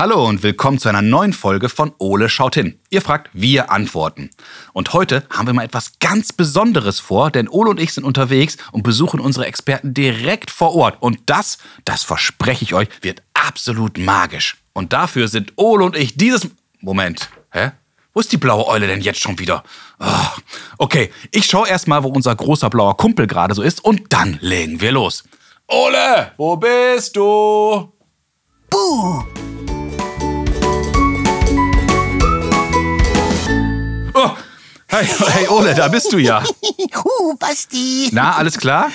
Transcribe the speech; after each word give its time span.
Hallo 0.00 0.26
und 0.26 0.42
willkommen 0.42 0.78
zu 0.78 0.88
einer 0.88 1.02
neuen 1.02 1.34
Folge 1.34 1.68
von 1.68 1.92
Ole 1.98 2.30
schaut 2.30 2.54
hin. 2.54 2.80
Ihr 2.88 3.02
fragt, 3.02 3.28
wir 3.34 3.70
antworten. 3.70 4.30
Und 4.72 4.94
heute 4.94 5.24
haben 5.28 5.46
wir 5.46 5.52
mal 5.52 5.66
etwas 5.66 5.98
ganz 6.00 6.32
Besonderes 6.32 6.98
vor, 7.00 7.30
denn 7.30 7.50
Ole 7.50 7.68
und 7.68 7.78
ich 7.78 7.92
sind 7.92 8.04
unterwegs 8.04 8.56
und 8.72 8.82
besuchen 8.82 9.20
unsere 9.20 9.44
Experten 9.44 9.92
direkt 9.92 10.50
vor 10.50 10.74
Ort. 10.74 10.96
Und 11.00 11.18
das, 11.26 11.58
das 11.84 12.02
verspreche 12.02 12.64
ich 12.64 12.72
euch, 12.72 12.88
wird 13.02 13.22
absolut 13.34 13.98
magisch. 13.98 14.56
Und 14.72 14.94
dafür 14.94 15.28
sind 15.28 15.52
Ole 15.56 15.84
und 15.84 15.94
ich 15.98 16.16
dieses... 16.16 16.48
Moment, 16.80 17.28
hä? 17.52 17.72
Wo 18.14 18.20
ist 18.20 18.32
die 18.32 18.38
blaue 18.38 18.68
Eule 18.68 18.86
denn 18.86 19.02
jetzt 19.02 19.20
schon 19.20 19.38
wieder? 19.38 19.64
Oh, 19.98 20.40
okay, 20.78 21.12
ich 21.30 21.44
schaue 21.44 21.68
erstmal, 21.68 22.02
wo 22.04 22.08
unser 22.08 22.34
großer 22.34 22.70
blauer 22.70 22.96
Kumpel 22.96 23.26
gerade 23.26 23.54
so 23.54 23.60
ist 23.60 23.84
und 23.84 24.14
dann 24.14 24.38
legen 24.40 24.80
wir 24.80 24.92
los. 24.92 25.24
Ole, 25.66 26.32
wo 26.38 26.56
bist 26.56 27.16
du? 27.16 27.92
Buh! 28.70 29.39
Hey, 34.90 35.06
hey 35.06 35.48
Ole, 35.48 35.74
da 35.74 35.88
bist 35.88 36.12
du 36.12 36.18
ja. 36.18 36.42
Uh, 37.20 37.34
Basti. 37.36 38.08
Na, 38.12 38.36
alles 38.36 38.58
klar? 38.58 38.90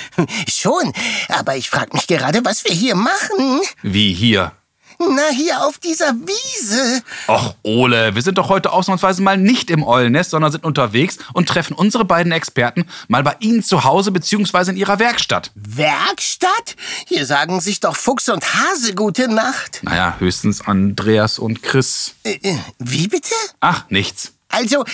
Schon, 0.47 0.91
aber 1.29 1.55
ich 1.55 1.69
frag 1.69 1.93
mich 1.93 2.07
gerade, 2.07 2.43
was 2.43 2.63
wir 2.65 2.73
hier 2.73 2.95
machen. 2.95 3.61
Wie 3.81 4.13
hier? 4.13 4.51
Na, 4.99 5.29
hier 5.31 5.65
auf 5.65 5.77
dieser 5.77 6.13
Wiese. 6.13 7.01
Och, 7.27 7.55
Ole, 7.63 8.15
wir 8.15 8.21
sind 8.21 8.37
doch 8.37 8.49
heute 8.49 8.71
ausnahmsweise 8.71 9.21
mal 9.21 9.37
nicht 9.37 9.69
im 9.69 9.83
Eulennest, 9.83 10.31
sondern 10.31 10.51
sind 10.51 10.63
unterwegs 10.63 11.17
und 11.33 11.49
treffen 11.49 11.73
unsere 11.73 12.05
beiden 12.05 12.31
Experten 12.31 12.85
mal 13.07 13.23
bei 13.23 13.35
Ihnen 13.39 13.63
zu 13.63 13.83
Hause 13.83 14.11
bzw. 14.11 14.71
in 14.71 14.77
Ihrer 14.77 14.99
Werkstatt. 14.99 15.51
Werkstatt? 15.55 16.75
Hier 17.07 17.25
sagen 17.25 17.59
sich 17.61 17.79
doch 17.81 17.95
Fuchs 17.95 18.29
und 18.29 18.43
Hase 18.53 18.95
gute 18.95 19.27
Nacht. 19.27 19.81
Naja, 19.83 20.15
höchstens 20.19 20.65
Andreas 20.65 21.39
und 21.39 21.61
Chris. 21.61 22.15
Äh, 22.23 22.39
äh, 22.41 22.57
wie 22.79 23.07
bitte? 23.07 23.35
Ach, 23.59 23.85
nichts. 23.89 24.34
Also, 24.55 24.85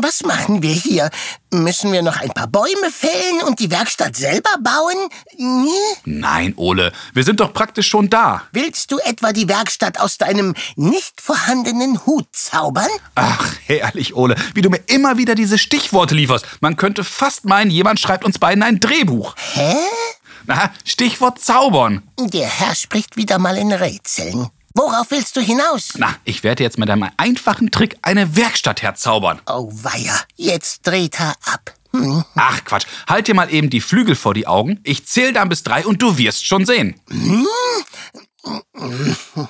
was 0.00 0.22
machen 0.22 0.62
wir 0.62 0.74
hier? 0.74 1.08
Müssen 1.50 1.92
wir 1.92 2.02
noch 2.02 2.18
ein 2.18 2.28
paar 2.28 2.46
Bäume 2.46 2.90
fällen 2.92 3.42
und 3.46 3.58
die 3.58 3.70
Werkstatt 3.70 4.16
selber 4.16 4.50
bauen? 4.60 5.08
Nee? 5.38 5.70
Nein, 6.04 6.52
Ole, 6.56 6.92
wir 7.14 7.24
sind 7.24 7.40
doch 7.40 7.54
praktisch 7.54 7.88
schon 7.88 8.10
da. 8.10 8.42
Willst 8.52 8.92
du 8.92 8.98
etwa 8.98 9.32
die 9.32 9.48
Werkstatt 9.48 9.98
aus 9.98 10.18
deinem 10.18 10.54
nicht 10.76 11.22
vorhandenen 11.22 12.04
Hut 12.04 12.26
zaubern? 12.32 12.90
Ach, 13.14 13.54
herrlich, 13.64 14.14
Ole, 14.14 14.36
wie 14.52 14.60
du 14.60 14.68
mir 14.68 14.82
immer 14.88 15.16
wieder 15.16 15.34
diese 15.34 15.56
Stichworte 15.56 16.14
lieferst. 16.14 16.44
Man 16.60 16.76
könnte 16.76 17.02
fast 17.02 17.46
meinen, 17.46 17.70
jemand 17.70 18.00
schreibt 18.00 18.26
uns 18.26 18.38
beiden 18.38 18.62
ein 18.62 18.78
Drehbuch. 18.78 19.34
Hä? 19.54 19.74
Na, 20.46 20.70
Stichwort 20.84 21.40
zaubern. 21.40 22.02
Der 22.18 22.46
Herr 22.46 22.74
spricht 22.74 23.16
wieder 23.16 23.38
mal 23.38 23.56
in 23.56 23.72
Rätseln. 23.72 24.50
Worauf 24.78 25.10
willst 25.10 25.34
du 25.34 25.40
hinaus? 25.40 25.94
Na, 25.96 26.14
ich 26.22 26.44
werde 26.44 26.62
jetzt 26.62 26.78
mit 26.78 26.88
einem 26.88 27.10
einfachen 27.16 27.72
Trick 27.72 27.96
eine 28.00 28.36
Werkstatt 28.36 28.80
herzaubern. 28.80 29.40
Oh 29.44 29.68
weia, 29.72 30.14
jetzt 30.36 30.86
dreht 30.86 31.18
er 31.18 31.34
ab. 31.52 31.74
Hm. 31.92 32.22
Ach 32.36 32.64
Quatsch, 32.64 32.86
halt 33.08 33.26
dir 33.26 33.34
mal 33.34 33.52
eben 33.52 33.70
die 33.70 33.80
Flügel 33.80 34.14
vor 34.14 34.34
die 34.34 34.46
Augen. 34.46 34.78
Ich 34.84 35.04
zähle 35.04 35.32
dann 35.32 35.48
bis 35.48 35.64
drei 35.64 35.84
und 35.84 36.00
du 36.00 36.16
wirst 36.16 36.46
schon 36.46 36.64
sehen. 36.64 36.94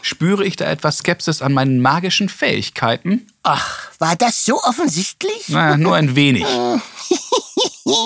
Spüre 0.01 0.47
ich 0.47 0.57
da 0.57 0.65
etwas 0.65 0.99
Skepsis 0.99 1.43
an 1.43 1.53
meinen 1.53 1.83
magischen 1.83 2.31
Fähigkeiten? 2.31 3.27
Ach, 3.43 3.91
war 3.99 4.17
das 4.17 4.47
so 4.47 4.63
offensichtlich? 4.63 5.45
Na, 5.49 5.77
nur 5.77 5.95
ein 5.95 6.17
wenig. 6.17 6.47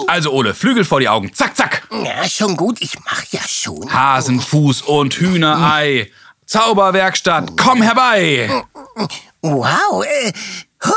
Also 0.07 0.31
Ole, 0.31 0.55
Flügel 0.55 0.85
vor 0.85 1.01
die 1.01 1.09
Augen. 1.09 1.35
Zack, 1.35 1.57
zack. 1.57 1.89
Ja, 1.91 2.29
schon 2.29 2.57
gut, 2.57 2.81
ich 2.81 2.97
mach 3.05 3.25
ja 3.33 3.41
schon. 3.49 3.93
Hasenfuß 3.93 4.83
und 4.83 5.15
Hühnerei. 5.15 6.11
Zauberwerkstatt, 6.53 7.57
komm 7.57 7.81
herbei. 7.81 8.47
Wow, 9.41 10.05
äh, 10.05 10.33
huh, 10.85 10.93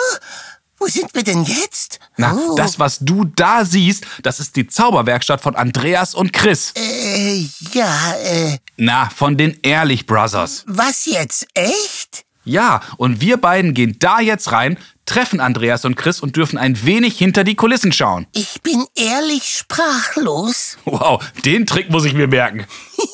wo 0.79 0.88
sind 0.88 1.16
wir 1.16 1.23
denn 1.23 1.45
jetzt? 1.45 1.97
Na, 2.17 2.33
Oh, 2.35 2.55
das, 2.57 2.77
was 2.77 2.99
du 2.99 3.23
da 3.23 3.63
siehst, 3.63 4.05
das 4.21 4.41
ist 4.41 4.57
die 4.57 4.67
Zauberwerkstatt 4.67 5.39
von 5.39 5.55
Andreas 5.55 6.13
und 6.13 6.33
Chris. 6.33 6.73
Äh, 6.75 7.47
ja, 7.71 8.16
äh, 8.21 8.57
Na, 8.75 9.09
von 9.16 9.38
den 9.38 9.57
Ehrlich 9.63 10.05
Brothers. 10.05 10.66
was 10.67 11.05
jetzt? 11.05 11.47
Echt? 11.53 12.25
Ja, 12.43 12.81
und 12.97 13.22
wir 13.22 13.37
beiden 13.37 13.73
gehen 13.73 13.95
da 13.97 14.19
jetzt 14.19 14.51
rein, 14.51 14.77
treffen 15.05 15.39
Andreas 15.39 15.85
und 15.85 15.95
Chris 15.95 16.19
und 16.19 16.35
dürfen 16.35 16.57
ein 16.57 16.83
wenig 16.85 17.17
hinter 17.17 17.45
die 17.45 17.55
Kulissen 17.55 17.93
schauen. 17.93 18.27
Ich 18.33 18.61
bin 18.61 18.85
ehrlich 18.93 19.45
sprachlos. 19.49 20.77
Wow, 20.83 21.23
den 21.45 21.66
Trick 21.66 21.89
muss 21.89 22.03
ich 22.03 22.13
mir 22.13 22.27
merken. 22.27 22.66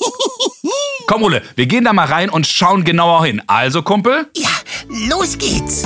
Komm, 1.11 1.23
Ole, 1.23 1.41
wir 1.57 1.66
gehen 1.66 1.83
da 1.83 1.91
mal 1.91 2.05
rein 2.05 2.29
und 2.29 2.47
schauen 2.47 2.85
genauer 2.85 3.25
hin. 3.25 3.41
Also, 3.45 3.81
Kumpel? 3.81 4.27
Ja, 4.33 4.47
los 5.09 5.38
geht's. 5.38 5.83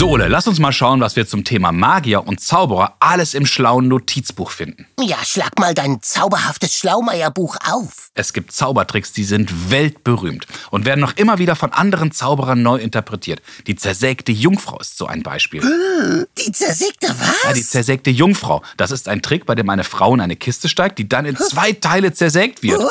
So, 0.00 0.08
Ole, 0.08 0.28
lass 0.28 0.46
uns 0.46 0.58
mal 0.58 0.72
schauen, 0.72 1.02
was 1.02 1.14
wir 1.16 1.28
zum 1.28 1.44
Thema 1.44 1.72
Magier 1.72 2.26
und 2.26 2.40
Zauberer 2.40 2.96
alles 3.00 3.34
im 3.34 3.44
schlauen 3.44 3.86
Notizbuch 3.86 4.50
finden. 4.50 4.86
Ja, 4.98 5.18
schlag 5.22 5.58
mal 5.58 5.74
dein 5.74 6.00
zauberhaftes 6.00 6.74
Schlaumeierbuch 6.74 7.58
auf. 7.68 8.08
Es 8.14 8.32
gibt 8.32 8.50
Zaubertricks, 8.50 9.12
die 9.12 9.24
sind 9.24 9.70
weltberühmt 9.70 10.46
und 10.70 10.86
werden 10.86 11.00
noch 11.00 11.18
immer 11.18 11.36
wieder 11.36 11.54
von 11.54 11.74
anderen 11.74 12.12
Zauberern 12.12 12.62
neu 12.62 12.78
interpretiert. 12.78 13.42
Die 13.66 13.76
zersägte 13.76 14.32
Jungfrau 14.32 14.78
ist 14.78 14.96
so 14.96 15.04
ein 15.04 15.22
Beispiel. 15.22 15.60
Die 16.38 16.50
zersägte 16.50 17.08
was? 17.08 17.42
Ja, 17.44 17.52
die 17.52 17.62
zersägte 17.62 18.08
Jungfrau. 18.08 18.62
Das 18.78 18.92
ist 18.92 19.06
ein 19.06 19.20
Trick, 19.20 19.44
bei 19.44 19.54
dem 19.54 19.68
eine 19.68 19.84
Frau 19.84 20.14
in 20.14 20.22
eine 20.22 20.36
Kiste 20.36 20.70
steigt, 20.70 20.98
die 20.98 21.10
dann 21.10 21.26
in 21.26 21.36
zwei 21.36 21.74
Teile 21.74 22.14
zersägt 22.14 22.62
wird. 22.62 22.80
Oh, 22.80 22.88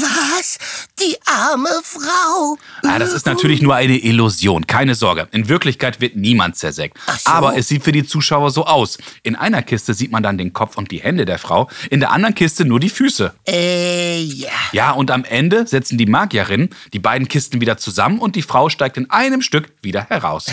was? 0.00 0.58
Die 1.00 1.16
arme 1.24 1.68
Frau. 1.82 2.56
Ah, 2.82 2.98
das 2.98 3.12
ist 3.12 3.26
natürlich 3.26 3.62
nur 3.62 3.74
eine 3.74 3.96
Illusion, 3.98 4.66
keine 4.66 4.94
Sorge. 4.94 5.28
In 5.32 5.48
Wirklichkeit 5.48 6.00
wird 6.00 6.16
niemand 6.16 6.56
zersägt. 6.56 6.98
So. 7.06 7.30
Aber 7.30 7.56
es 7.56 7.68
sieht 7.68 7.84
für 7.84 7.92
die 7.92 8.04
Zuschauer 8.04 8.50
so 8.50 8.66
aus. 8.66 8.98
In 9.22 9.36
einer 9.36 9.62
Kiste 9.62 9.94
sieht 9.94 10.10
man 10.10 10.22
dann 10.22 10.38
den 10.38 10.52
Kopf 10.52 10.76
und 10.76 10.90
die 10.90 11.00
Hände 11.00 11.24
der 11.24 11.38
Frau, 11.38 11.68
in 11.90 12.00
der 12.00 12.12
anderen 12.12 12.34
Kiste 12.34 12.64
nur 12.64 12.80
die 12.80 12.90
Füße. 12.90 13.32
Äh, 13.46 14.20
ja. 14.20 14.48
Ja, 14.72 14.90
und 14.92 15.10
am 15.10 15.24
Ende 15.24 15.66
setzen 15.66 15.98
die 15.98 16.06
Magierinnen 16.06 16.70
die 16.92 16.98
beiden 16.98 17.28
Kisten 17.28 17.60
wieder 17.60 17.76
zusammen 17.76 18.18
und 18.18 18.36
die 18.36 18.42
Frau 18.42 18.68
steigt 18.68 18.96
in 18.96 19.10
einem 19.10 19.42
Stück 19.42 19.70
wieder 19.82 20.04
heraus. 20.08 20.46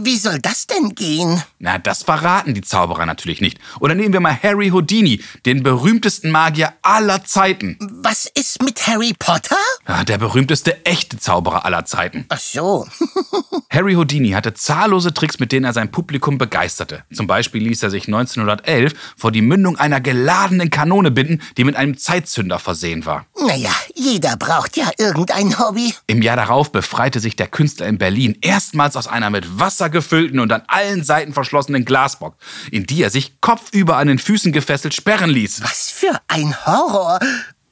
Wie 0.00 0.16
soll 0.16 0.38
das 0.40 0.66
denn 0.66 0.94
gehen? 0.94 1.42
Na, 1.58 1.78
das 1.78 2.02
verraten 2.02 2.54
die 2.54 2.60
Zauberer 2.60 3.06
natürlich 3.06 3.40
nicht. 3.40 3.58
Oder 3.80 3.94
nehmen 3.94 4.12
wir 4.12 4.20
mal 4.20 4.38
Harry 4.42 4.68
Houdini, 4.70 5.22
den 5.46 5.62
berühmtesten 5.62 6.30
Magier 6.30 6.74
aller 6.82 7.24
Zeiten. 7.24 7.76
Was 8.02 8.26
ist 8.34 8.62
mit 8.62 8.86
Harry 8.86 9.14
Potter? 9.18 9.56
Ja, 9.86 10.04
der 10.04 10.18
berühmteste 10.18 10.84
echte 10.84 11.18
Zauberer 11.18 11.64
aller 11.64 11.84
Zeiten. 11.84 12.26
Ach 12.28 12.38
so. 12.38 12.86
Harry 13.70 13.94
Houdini 13.94 14.30
hatte 14.30 14.54
zahllose 14.54 15.12
Tricks, 15.12 15.38
mit 15.38 15.52
denen 15.52 15.64
er 15.64 15.72
sein 15.72 15.90
Publikum 15.90 16.38
begeisterte. 16.38 17.04
Zum 17.12 17.26
Beispiel 17.26 17.62
ließ 17.62 17.82
er 17.82 17.90
sich 17.90 18.06
1911 18.06 18.94
vor 19.16 19.32
die 19.32 19.42
Mündung 19.42 19.76
einer 19.76 20.00
geladenen 20.00 20.70
Kanone 20.70 21.10
binden, 21.10 21.42
die 21.56 21.64
mit 21.64 21.76
einem 21.76 21.96
Zeitzünder 21.96 22.58
versehen 22.58 23.06
war. 23.06 23.26
Naja, 23.46 23.70
jeder 23.94 24.36
braucht 24.36 24.76
ja 24.76 24.90
irgendein 24.98 25.58
Hobby. 25.58 25.94
Im 26.06 26.22
Jahr 26.22 26.36
darauf 26.36 26.72
befreite 26.72 27.20
sich 27.20 27.36
der 27.36 27.46
Künstler 27.46 27.86
in 27.86 27.98
Berlin 27.98 28.38
erstmals 28.40 28.96
aus 28.96 29.06
einer 29.06 29.30
mit 29.38 29.60
Wasser 29.60 29.88
gefüllten 29.88 30.40
und 30.40 30.52
an 30.52 30.62
allen 30.66 31.04
Seiten 31.04 31.32
verschlossenen 31.32 31.84
Glasbox, 31.84 32.36
in 32.72 32.86
die 32.86 33.02
er 33.02 33.10
sich 33.10 33.40
kopfüber 33.40 33.96
an 33.96 34.08
den 34.08 34.18
Füßen 34.18 34.50
gefesselt 34.50 34.94
sperren 34.94 35.30
ließ. 35.30 35.62
Was 35.62 35.90
für 35.90 36.20
ein 36.26 36.54
Horror. 36.66 37.20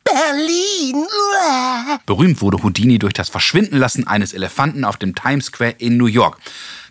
Berlin. 0.04 1.04
Uah. 1.04 1.98
Berühmt 2.06 2.40
wurde 2.40 2.62
Houdini 2.62 3.00
durch 3.00 3.14
das 3.14 3.28
Verschwindenlassen 3.28 4.06
eines 4.06 4.32
Elefanten 4.32 4.84
auf 4.84 4.96
dem 4.96 5.16
Times 5.16 5.46
Square 5.46 5.74
in 5.78 5.96
New 5.96 6.06
York, 6.06 6.38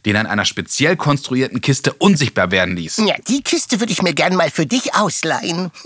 den 0.06 0.16
er 0.16 0.22
in 0.22 0.28
einer 0.28 0.46
speziell 0.46 0.96
konstruierten 0.96 1.62
Kiste 1.62 1.94
unsichtbar 1.94 2.52
werden 2.52 2.76
ließ. 2.76 2.98
Ja, 3.06 3.16
die 3.28 3.42
Kiste 3.42 3.80
würde 3.80 3.92
ich 3.92 4.02
mir 4.02 4.14
gern 4.14 4.36
mal 4.36 4.50
für 4.50 4.66
dich 4.66 4.96
ausleihen. 4.96 5.72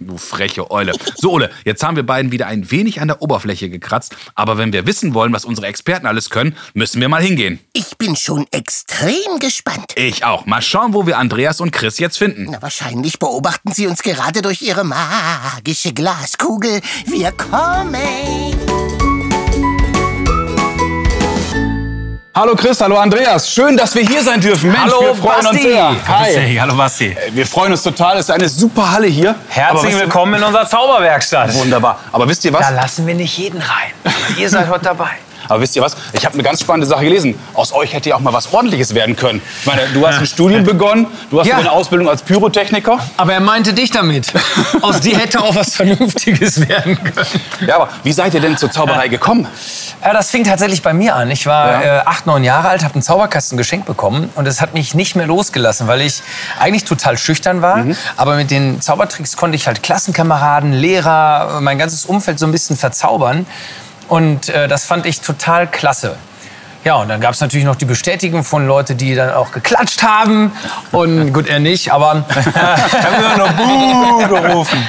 Du 0.00 0.18
freche 0.18 0.70
Eule. 0.70 0.92
So, 1.16 1.32
Ole, 1.32 1.50
jetzt 1.64 1.82
haben 1.82 1.96
wir 1.96 2.04
beiden 2.04 2.30
wieder 2.30 2.46
ein 2.46 2.70
wenig 2.70 3.00
an 3.00 3.08
der 3.08 3.22
Oberfläche 3.22 3.70
gekratzt, 3.70 4.14
aber 4.34 4.58
wenn 4.58 4.72
wir 4.72 4.86
wissen 4.86 5.14
wollen, 5.14 5.32
was 5.32 5.46
unsere 5.46 5.66
Experten 5.66 6.06
alles 6.06 6.28
können, 6.28 6.56
müssen 6.74 7.00
wir 7.00 7.08
mal 7.08 7.22
hingehen. 7.22 7.58
Ich 7.72 7.96
bin 7.96 8.14
schon 8.14 8.46
extrem 8.50 9.38
gespannt. 9.40 9.92
Ich 9.96 10.24
auch. 10.24 10.44
Mal 10.44 10.60
schauen, 10.60 10.92
wo 10.92 11.06
wir 11.06 11.16
Andreas 11.18 11.60
und 11.60 11.70
Chris 11.70 11.98
jetzt 11.98 12.18
finden. 12.18 12.48
Na, 12.50 12.60
wahrscheinlich 12.60 13.18
beobachten 13.18 13.72
sie 13.72 13.86
uns 13.86 14.02
gerade 14.02 14.42
durch 14.42 14.60
ihre 14.60 14.84
magische 14.84 15.94
Glaskugel. 15.94 16.80
Wir 17.06 17.32
kommen. 17.32 19.13
Hallo 22.36 22.56
Chris, 22.56 22.80
hallo 22.80 22.96
Andreas. 22.96 23.48
Schön, 23.48 23.76
dass 23.76 23.94
wir 23.94 24.02
hier 24.02 24.20
sein 24.20 24.40
dürfen. 24.40 24.72
Mensch, 24.72 24.82
Hallo, 24.92 25.02
wir 25.02 25.14
freuen 25.14 25.42
Basti. 25.44 25.56
uns 25.56 25.62
sehr. 25.62 25.96
Hi. 26.08 26.56
Hallo 26.60 26.74
Basti. 26.74 27.16
Wir 27.30 27.46
freuen 27.46 27.70
uns 27.70 27.82
total. 27.84 28.14
Es 28.16 28.22
ist 28.24 28.30
eine 28.32 28.48
super 28.48 28.90
Halle 28.90 29.06
hier. 29.06 29.36
Herzlich 29.48 29.96
willkommen 29.96 30.34
in 30.34 30.42
unserer 30.42 30.66
Zauberwerkstatt. 30.66 31.54
Wunderbar. 31.54 32.00
Aber 32.10 32.28
wisst 32.28 32.44
ihr 32.44 32.52
was? 32.52 32.66
Da 32.66 32.70
lassen 32.74 33.06
wir 33.06 33.14
nicht 33.14 33.38
jeden 33.38 33.60
rein. 33.60 33.92
Ihr 34.36 34.50
seid 34.50 34.68
heute 34.68 34.86
dabei. 34.86 35.10
Aber 35.48 35.60
wisst 35.60 35.76
ihr 35.76 35.82
was? 35.82 35.96
Ich 36.12 36.24
habe 36.24 36.34
eine 36.34 36.42
ganz 36.42 36.60
spannende 36.60 36.86
Sache 36.86 37.04
gelesen. 37.04 37.38
Aus 37.54 37.72
euch 37.72 37.92
hätte 37.92 38.08
ja 38.10 38.16
auch 38.16 38.20
mal 38.20 38.32
was 38.32 38.52
Ordentliches 38.52 38.94
werden 38.94 39.16
können. 39.16 39.40
Ich 39.60 39.66
meine, 39.66 39.82
du 39.92 40.06
hast 40.06 40.18
ein 40.18 40.26
Studium 40.26 40.64
begonnen, 40.64 41.06
du 41.30 41.40
hast 41.40 41.46
Ja. 41.46 41.56
eine 41.58 41.70
Ausbildung 41.72 42.08
als 42.08 42.22
Pyrotechniker. 42.22 42.98
Aber 43.16 43.32
er 43.32 43.40
meinte 43.40 43.72
dich 43.74 43.90
damit. 43.90 44.32
Aus 44.82 45.00
dir 45.00 45.18
hätte 45.18 45.40
auch 45.42 45.54
was 45.54 45.74
Vernünftiges 45.74 46.68
werden 46.68 46.96
können. 47.02 47.26
Ja, 47.66 47.76
aber 47.76 47.88
wie 48.02 48.12
seid 48.12 48.34
ihr 48.34 48.40
denn 48.40 48.56
zur 48.56 48.70
Zauberei 48.70 49.08
gekommen? 49.08 49.46
Ja, 50.02 50.12
das 50.12 50.30
fing 50.30 50.44
tatsächlich 50.44 50.82
bei 50.82 50.92
mir 50.92 51.14
an. 51.16 51.30
Ich 51.30 51.46
war 51.46 51.82
Ja. 51.84 51.98
äh, 51.98 52.02
acht, 52.04 52.26
neun 52.26 52.44
Jahre 52.44 52.68
alt, 52.68 52.84
habe 52.84 52.94
einen 52.94 53.02
Zauberkasten 53.02 53.56
geschenkt 53.56 53.86
bekommen 53.86 54.30
und 54.34 54.46
es 54.46 54.60
hat 54.60 54.74
mich 54.74 54.94
nicht 54.94 55.16
mehr 55.16 55.26
losgelassen, 55.26 55.86
weil 55.86 56.00
ich 56.02 56.22
eigentlich 56.58 56.84
total 56.84 57.16
schüchtern 57.16 57.62
war. 57.62 57.78
Mhm. 57.78 57.96
Aber 58.16 58.36
mit 58.36 58.50
den 58.50 58.80
Zaubertricks 58.80 59.36
konnte 59.36 59.56
ich 59.56 59.66
halt 59.66 59.82
Klassenkameraden, 59.82 60.72
Lehrer, 60.72 61.58
mein 61.60 61.78
ganzes 61.78 62.04
Umfeld 62.04 62.38
so 62.38 62.46
ein 62.46 62.52
bisschen 62.52 62.76
verzaubern. 62.76 63.46
Und 64.08 64.48
äh, 64.48 64.68
das 64.68 64.84
fand 64.84 65.06
ich 65.06 65.20
total 65.20 65.66
klasse. 65.66 66.16
Ja, 66.84 66.96
und 66.96 67.08
dann 67.08 67.18
gab 67.18 67.32
es 67.32 67.40
natürlich 67.40 67.64
noch 67.64 67.76
die 67.76 67.86
Bestätigung 67.86 68.44
von 68.44 68.66
Leuten, 68.66 68.98
die 68.98 69.14
dann 69.14 69.30
auch 69.32 69.52
geklatscht 69.52 70.02
haben. 70.02 70.52
Und 70.92 71.32
gut, 71.32 71.48
er 71.48 71.58
nicht, 71.58 71.90
aber 71.90 72.26
haben 72.28 73.38
nur 73.38 73.46
noch 73.46 73.52
Buh 73.54 74.28
gerufen. 74.28 74.86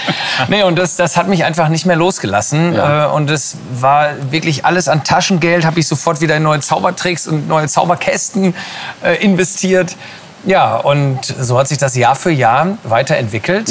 Nee, 0.49 0.63
und 0.63 0.77
das, 0.77 0.97
das 0.97 1.15
hat 1.15 1.29
mich 1.29 1.45
einfach 1.45 1.69
nicht 1.69 1.85
mehr 1.85 1.95
losgelassen. 1.95 2.75
Äh, 2.75 3.05
Und 3.13 3.29
es 3.31 3.55
war 3.73 4.09
wirklich 4.29 4.65
alles 4.65 4.89
an 4.89 5.05
Taschengeld, 5.05 5.65
habe 5.65 5.79
ich 5.79 5.87
sofort 5.87 6.19
wieder 6.19 6.35
in 6.35 6.43
neue 6.43 6.59
Zaubertricks 6.59 7.27
und 7.27 7.47
neue 7.47 7.67
Zauberkästen 7.69 8.53
äh, 9.01 9.15
investiert. 9.23 9.95
Ja, 10.43 10.75
und 10.75 11.19
so 11.23 11.57
hat 11.57 11.69
sich 11.69 11.77
das 11.77 11.95
Jahr 11.95 12.15
für 12.15 12.29
Jahr 12.29 12.77
weiterentwickelt. 12.83 13.69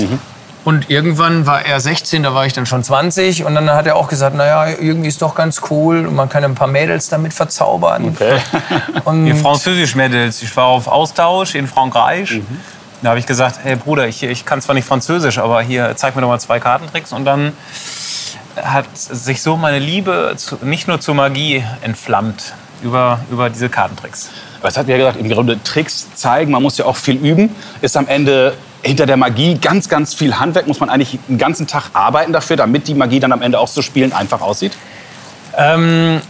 Und 0.65 0.89
irgendwann 0.89 1.47
war 1.47 1.65
er 1.65 1.79
16, 1.79 2.23
da 2.23 2.35
war 2.35 2.47
ich 2.47 2.55
dann 2.55 2.65
schon 2.65 2.83
20. 2.83 3.45
Und 3.45 3.55
dann 3.55 3.69
hat 3.71 3.87
er 3.87 3.97
auch 3.97 4.09
gesagt, 4.09 4.35
naja, 4.35 4.67
irgendwie 4.67 5.09
ist 5.09 5.21
doch 5.21 5.35
ganz 5.35 5.61
cool. 5.71 6.07
Und 6.07 6.15
man 6.15 6.29
kann 6.31 6.43
ein 6.43 6.55
paar 6.55 6.69
Mädels 6.69 7.09
damit 7.11 7.35
verzaubern. 7.35 8.17
Und 9.05 9.27
Die 9.27 9.35
Französisch-Mädels. 9.35 10.43
Ich 10.43 10.57
war 10.57 10.67
auf 10.67 10.89
Austausch 10.89 11.55
in 11.55 11.67
Frankreich. 11.67 12.41
Da 13.03 13.11
habe 13.11 13.19
ich 13.19 13.27
gesagt, 13.27 13.61
hey 13.63 13.77
Bruder, 13.77 14.09
ich, 14.09 14.23
ich 14.23 14.47
kann 14.47 14.63
zwar 14.63 14.75
nicht 14.75 14.87
Französisch, 14.87 15.39
aber 15.39 15.61
hier 15.61 15.93
zeig 15.97 16.17
mir 16.17 16.23
doch 16.23 16.29
mal 16.29 16.41
zwei 16.41 16.59
Kartentricks. 16.59 17.13
Und 17.13 17.27
dann 17.27 17.53
hat 18.63 18.87
sich 18.95 19.43
so 19.43 19.57
meine 19.57 19.79
Liebe 19.79 20.33
zu, 20.37 20.57
nicht 20.63 20.89
nur 20.89 21.01
zur 21.01 21.15
Magie 21.15 21.63
entflammt 21.83 22.55
über, 22.83 23.21
über 23.31 23.51
diese 23.51 23.69
Kartentricks. 23.69 24.31
Es 24.63 24.79
hat 24.79 24.89
ja 24.89 24.97
gesagt, 24.97 25.19
im 25.19 25.29
Grunde 25.29 25.63
Tricks 25.63 26.15
zeigen, 26.15 26.51
man 26.51 26.63
muss 26.63 26.79
ja 26.79 26.87
auch 26.87 26.97
viel 26.97 27.17
üben. 27.17 27.55
Ist 27.83 27.99
am 27.99 28.09
Ende 28.09 28.55
hinter 28.85 29.07
der 29.07 29.17
Magie 29.17 29.59
ganz, 29.59 29.89
ganz 29.89 30.15
viel 30.15 30.39
Handwerk. 30.39 30.67
Muss 30.67 30.81
man 30.81 30.91
eigentlich 30.91 31.19
den 31.29 31.39
ganzen 31.39 31.67
Tag 31.67 31.91
arbeiten 31.95 32.33
dafür, 32.33 32.57
damit 32.57 32.87
die 32.89 32.95
Magie 32.95 33.21
dann 33.21 33.33
am 33.33 33.43
Ende 33.43 33.59
auch 33.59 33.69
so 33.69 33.83
spielen 33.83 34.13
einfach 34.13 34.41
aussieht? 34.41 34.73
Ähm, 35.57 36.21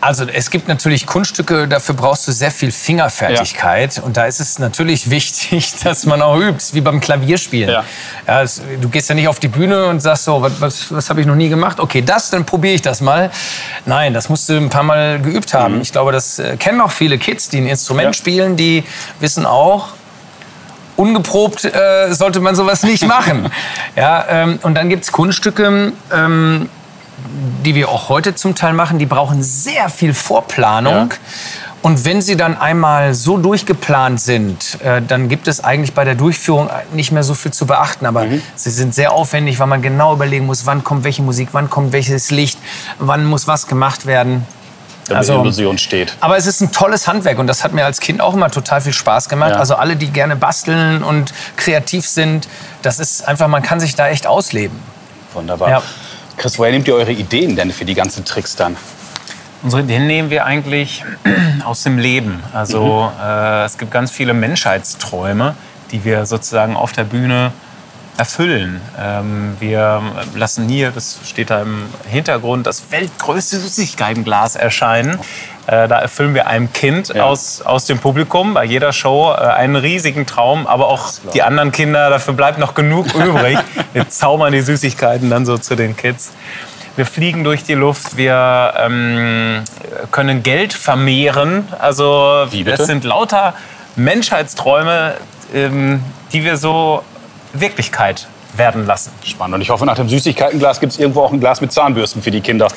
also 0.00 0.24
es 0.24 0.50
gibt 0.50 0.66
natürlich 0.66 1.06
Kunststücke, 1.06 1.68
dafür 1.68 1.94
brauchst 1.94 2.26
du 2.26 2.32
sehr 2.32 2.50
viel 2.50 2.72
Fingerfertigkeit. 2.72 4.00
Und 4.02 4.16
da 4.16 4.24
ist 4.24 4.40
es 4.40 4.58
natürlich 4.58 5.10
wichtig, 5.10 5.74
dass 5.84 6.06
man 6.06 6.22
auch 6.22 6.38
übt, 6.38 6.64
wie 6.72 6.80
beim 6.80 7.00
Klavierspielen. 7.00 7.68
Ja. 7.68 7.84
Ja, 8.26 8.44
du 8.80 8.88
gehst 8.88 9.10
ja 9.10 9.14
nicht 9.14 9.28
auf 9.28 9.40
die 9.40 9.48
Bühne 9.48 9.86
und 9.86 10.00
sagst 10.00 10.24
so, 10.24 10.40
was, 10.40 10.60
was, 10.60 10.92
was 10.92 11.10
habe 11.10 11.20
ich 11.20 11.26
noch 11.26 11.34
nie 11.34 11.50
gemacht? 11.50 11.80
Okay, 11.80 12.00
das, 12.02 12.30
dann 12.30 12.46
probiere 12.46 12.74
ich 12.74 12.82
das 12.82 13.02
mal. 13.02 13.30
Nein, 13.84 14.14
das 14.14 14.30
musst 14.30 14.48
du 14.48 14.56
ein 14.56 14.70
paar 14.70 14.84
Mal 14.84 15.20
geübt 15.20 15.52
haben. 15.52 15.82
Ich 15.82 15.92
glaube, 15.92 16.12
das 16.12 16.38
äh, 16.38 16.56
kennen 16.56 16.80
auch 16.80 16.92
viele 16.92 17.18
Kids, 17.18 17.50
die 17.50 17.58
ein 17.58 17.66
Instrument 17.66 18.06
Ja. 18.06 18.12
spielen, 18.14 18.56
die 18.56 18.84
wissen 19.18 19.44
auch, 19.44 19.88
ungeprobt 21.00 21.64
äh, 21.64 22.12
sollte 22.12 22.40
man 22.40 22.54
sowas 22.54 22.82
nicht 22.82 23.06
machen. 23.06 23.50
ja, 23.96 24.24
ähm, 24.28 24.58
und 24.62 24.74
dann 24.74 24.88
gibt 24.88 25.04
es 25.04 25.12
Kunststücke, 25.12 25.92
ähm, 26.12 26.68
die 27.64 27.74
wir 27.74 27.88
auch 27.88 28.08
heute 28.08 28.34
zum 28.34 28.54
Teil 28.54 28.72
machen, 28.74 28.98
die 28.98 29.06
brauchen 29.06 29.42
sehr 29.42 29.88
viel 29.88 30.14
Vorplanung. 30.14 31.10
Ja. 31.10 31.16
Und 31.82 32.04
wenn 32.04 32.20
sie 32.20 32.36
dann 32.36 32.58
einmal 32.58 33.14
so 33.14 33.38
durchgeplant 33.38 34.20
sind, 34.20 34.78
äh, 34.82 35.00
dann 35.00 35.30
gibt 35.30 35.48
es 35.48 35.64
eigentlich 35.64 35.94
bei 35.94 36.04
der 36.04 36.14
Durchführung 36.14 36.68
nicht 36.92 37.10
mehr 37.10 37.22
so 37.22 37.32
viel 37.32 37.52
zu 37.52 37.64
beachten. 37.66 38.04
Aber 38.04 38.24
Mhm. 38.26 38.42
sie 38.54 38.70
sind 38.70 38.94
sehr 38.94 39.12
aufwendig, 39.12 39.58
weil 39.58 39.66
man 39.66 39.80
genau 39.80 40.12
überlegen 40.12 40.44
muss, 40.44 40.66
wann 40.66 40.84
kommt 40.84 41.04
welche 41.04 41.22
Musik, 41.22 41.48
wann 41.52 41.70
kommt 41.70 41.92
welches 41.92 42.30
Licht, 42.30 42.58
wann 42.98 43.24
muss 43.24 43.48
was 43.48 43.66
gemacht 43.66 44.04
werden. 44.04 44.46
Damit 45.10 45.28
die 45.28 45.32
Illusion 45.32 45.78
steht. 45.78 46.14
Aber 46.20 46.36
es 46.36 46.46
ist 46.46 46.60
ein 46.60 46.72
tolles 46.72 47.06
Handwerk 47.06 47.38
und 47.38 47.46
das 47.46 47.64
hat 47.64 47.72
mir 47.72 47.84
als 47.84 48.00
Kind 48.00 48.20
auch 48.20 48.34
immer 48.34 48.50
total 48.50 48.80
viel 48.80 48.92
Spaß 48.92 49.28
gemacht. 49.28 49.50
Ja. 49.50 49.56
Also 49.56 49.74
alle, 49.74 49.96
die 49.96 50.10
gerne 50.10 50.36
basteln 50.36 51.02
und 51.02 51.32
kreativ 51.56 52.06
sind, 52.06 52.48
das 52.82 52.98
ist 52.98 53.26
einfach, 53.26 53.48
man 53.48 53.62
kann 53.62 53.80
sich 53.80 53.94
da 53.94 54.08
echt 54.08 54.26
ausleben. 54.26 54.78
Wunderbar. 55.34 55.70
Ja. 55.70 55.82
Chris, 56.36 56.58
woher 56.58 56.72
nehmt 56.72 56.88
ihr 56.88 56.94
eure 56.94 57.12
Ideen 57.12 57.56
denn 57.56 57.70
für 57.70 57.84
die 57.84 57.94
ganzen 57.94 58.24
Tricks 58.24 58.56
dann? 58.56 58.76
Unsere 59.62 59.82
Ideen 59.82 60.06
nehmen 60.06 60.30
wir 60.30 60.46
eigentlich 60.46 61.04
aus 61.64 61.82
dem 61.82 61.98
Leben. 61.98 62.42
Also 62.54 63.12
äh, 63.22 63.64
es 63.64 63.76
gibt 63.76 63.90
ganz 63.90 64.10
viele 64.10 64.32
Menschheitsträume, 64.32 65.54
die 65.90 66.04
wir 66.04 66.24
sozusagen 66.24 66.76
auf 66.76 66.92
der 66.92 67.04
Bühne 67.04 67.52
erfüllen. 68.20 68.82
Ähm, 69.02 69.56
wir 69.60 70.02
lassen 70.34 70.68
hier, 70.68 70.90
das 70.90 71.18
steht 71.24 71.48
da 71.48 71.62
im 71.62 71.84
Hintergrund, 72.06 72.66
das 72.66 72.90
weltgrößte 72.90 73.58
Süßigkeitenglas 73.58 74.56
erscheinen. 74.56 75.18
Äh, 75.66 75.88
da 75.88 75.98
erfüllen 76.00 76.34
wir 76.34 76.46
einem 76.46 76.70
Kind 76.70 77.08
Ja. 77.14 77.24
aus, 77.24 77.62
aus 77.62 77.86
dem 77.86 77.98
Publikum 77.98 78.52
bei 78.52 78.64
jeder 78.64 78.92
Show 78.92 79.32
äh, 79.32 79.36
einen 79.36 79.74
riesigen 79.74 80.26
Traum, 80.26 80.66
aber 80.66 80.88
auch 80.88 81.12
die 81.32 81.42
anderen 81.42 81.72
Kinder, 81.72 82.10
dafür 82.10 82.34
bleibt 82.34 82.58
noch 82.58 82.74
genug 82.74 83.06
übrig. 83.14 83.58
Wir 83.94 84.06
zaubern 84.10 84.52
die 84.52 84.60
Süßigkeiten 84.60 85.30
dann 85.30 85.46
so 85.46 85.56
zu 85.56 85.74
den 85.74 85.96
Kids. 85.96 86.32
Wir 86.96 87.06
fliegen 87.06 87.42
durch 87.42 87.64
die 87.64 87.72
Luft, 87.74 88.18
wir 88.18 88.74
ähm, 88.76 89.62
können 90.10 90.42
Geld 90.42 90.74
vermehren. 90.74 91.66
Also 91.78 92.46
das 92.66 92.84
sind 92.84 93.04
lauter 93.04 93.54
Menschheitsträume, 93.96 95.14
ähm, 95.54 96.02
die 96.32 96.44
wir 96.44 96.58
so 96.58 97.02
Wirklichkeit 97.52 98.26
werden 98.56 98.86
lassen. 98.86 99.12
Spannend. 99.24 99.56
Und 99.56 99.60
ich 99.60 99.70
hoffe, 99.70 99.86
nach 99.86 99.96
dem 99.96 100.08
Süßigkeitenglas 100.08 100.80
gibt 100.80 100.92
es 100.92 100.98
irgendwo 100.98 101.22
auch 101.22 101.32
ein 101.32 101.40
Glas 101.40 101.60
mit 101.60 101.72
Zahnbürsten 101.72 102.22
für 102.22 102.30
die 102.30 102.40
Kinder. 102.40 102.68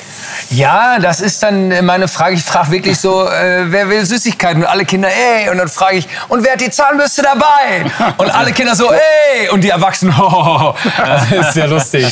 Ja, 0.50 0.98
das 0.98 1.20
ist 1.20 1.42
dann 1.42 1.84
meine 1.84 2.08
Frage. 2.08 2.34
Ich 2.34 2.42
frage 2.42 2.70
wirklich 2.70 2.98
so, 2.98 3.26
äh, 3.28 3.64
wer 3.66 3.88
will 3.88 4.04
Süßigkeiten? 4.04 4.62
Und 4.62 4.68
alle 4.68 4.84
Kinder, 4.84 5.08
ey. 5.08 5.50
Und 5.50 5.58
dann 5.58 5.68
frage 5.68 5.98
ich, 5.98 6.08
und 6.28 6.44
wer 6.44 6.52
hat 6.52 6.60
die 6.60 6.70
Zahnbürste 6.70 7.22
dabei? 7.22 7.90
Und 8.16 8.30
alle 8.34 8.52
Kinder 8.52 8.74
so, 8.74 8.90
ey. 8.92 9.48
Und 9.50 9.62
die 9.62 9.70
Erwachsenen, 9.70 10.14
oh. 10.20 10.74
Das 10.96 11.30
ist 11.30 11.52
sehr 11.54 11.66
lustig. 11.66 12.06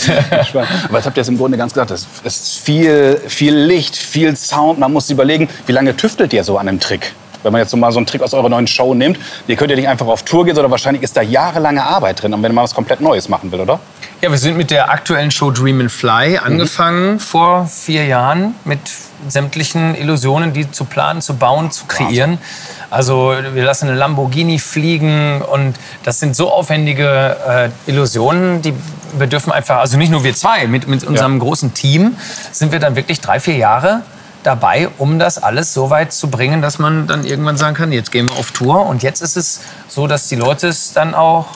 Spannend. 0.49 0.71
Aber 0.89 0.99
jetzt 0.99 1.07
habt 1.07 1.17
ihr 1.17 1.23
es 1.23 1.29
im 1.29 1.39
Grunde 1.39 1.57
ganz 1.57 1.73
gesagt, 1.73 1.91
es 1.91 2.07
ist 2.25 2.59
viel, 2.59 3.21
viel 3.29 3.55
Licht, 3.55 3.97
viel 3.97 4.37
Sound. 4.37 4.79
Man 4.79 4.93
muss 4.93 5.07
sich 5.07 5.15
überlegen, 5.15 5.49
wie 5.67 5.73
lange 5.73 5.97
tüftelt 5.97 6.33
ihr 6.33 6.45
so 6.45 6.59
an 6.59 6.69
einem 6.69 6.81
Trick? 6.81 7.15
Wenn 7.43 7.53
man 7.53 7.61
jetzt 7.61 7.71
so 7.71 7.77
mal 7.77 7.93
so 7.93 7.99
einen 7.99 8.07
Trick 8.07 8.23
aus 8.23 8.35
eurer 8.35 8.49
neuen 8.49 8.67
Show 8.67 8.95
nimmt, 8.95 9.19
ihr 9.47 9.57
könnt 9.57 9.71
ja 9.71 9.77
nicht 9.77 9.89
einfach 9.89 10.07
auf 10.07 10.23
Tour 10.23 10.45
gehen, 10.45 10.55
sondern 10.55 10.71
wahrscheinlich 10.71 11.03
ist 11.03 11.17
da 11.17 11.23
jahrelange 11.23 11.83
Arbeit 11.83 12.23
drin, 12.23 12.33
wenn 12.33 12.55
man 12.55 12.65
was 12.65 12.75
komplett 12.75 13.01
Neues 13.01 13.29
machen 13.29 13.51
will, 13.53 13.61
oder? 13.61 13.81
Ja, 14.21 14.31
wir 14.31 14.39
sind 14.39 14.57
mit 14.57 14.71
der 14.71 14.91
aktuellen 14.91 15.33
Show 15.33 15.51
Dream 15.51 15.81
and 15.81 15.91
Fly 15.91 16.39
angefangen 16.39 17.19
vor 17.19 17.67
vier 17.67 18.05
Jahren 18.05 18.55
mit 18.65 18.79
sämtlichen 19.29 19.97
Illusionen, 19.97 20.53
die 20.53 20.71
zu 20.71 20.85
planen, 20.85 21.21
zu 21.21 21.35
bauen, 21.35 21.71
zu 21.71 21.87
kreieren. 21.87 22.39
Also 22.91 23.35
wir 23.53 23.65
lassen 23.65 23.89
eine 23.89 23.97
Lamborghini 23.97 24.59
fliegen 24.59 25.43
und 25.43 25.75
das 26.05 26.21
sind 26.21 26.37
so 26.37 26.53
aufwendige 26.53 27.37
äh, 27.87 27.91
Illusionen, 27.91 28.63
die 28.63 28.75
wir 29.19 29.27
dürfen 29.27 29.53
einfach, 29.53 29.79
also 29.79 29.99
nicht 29.99 30.11
nur 30.11 30.25
wir 30.25 30.35
zwei, 30.35 30.67
mit, 30.67 30.89
mit 30.89 31.05
unserem 31.05 31.39
großen 31.39 31.75
Team 31.75 32.17
sind 32.51 32.73
wir 32.73 32.79
dann 32.79 32.97
wirklich 32.97 33.21
drei, 33.21 33.41
vier 33.41 33.57
Jahre 33.57 34.03
dabei, 34.43 34.89
um 34.99 35.19
das 35.19 35.43
alles 35.43 35.73
so 35.73 35.91
weit 35.91 36.13
zu 36.13 36.29
bringen, 36.29 36.63
dass 36.63 36.79
man 36.79 37.07
dann 37.07 37.25
irgendwann 37.25 37.57
sagen 37.57 37.75
kann, 37.77 37.93
jetzt 37.93 38.11
gehen 38.11 38.29
wir 38.29 38.37
auf 38.37 38.51
Tour 38.53 38.87
und 38.87 39.03
jetzt 39.03 39.21
ist 39.23 39.37
es 39.37 39.61
so, 39.89 40.07
dass 40.07 40.29
die 40.29 40.37
Leute 40.37 40.69
es 40.69 40.93
dann 40.93 41.15
auch 41.15 41.47